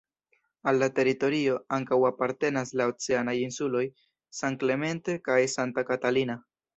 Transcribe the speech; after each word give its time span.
Al 0.69 0.79
la 0.83 0.87
teritorio 0.99 1.57
ankaŭ 1.77 1.99
apartenas 2.09 2.71
la 2.81 2.87
oceanaj 2.93 3.35
insuloj 3.43 3.83
"San 4.41 4.57
Clemente" 4.65 5.19
kaj 5.29 5.37
"Santa 5.57 5.85
Catalina". 5.91 6.39